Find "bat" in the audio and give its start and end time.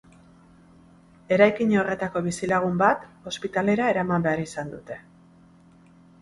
2.83-3.05